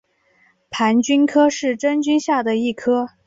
[0.71, 3.13] 盘菌科是真菌下的一个科。